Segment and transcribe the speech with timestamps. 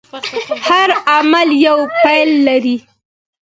[0.67, 2.77] هر عمل یوه پایله لري.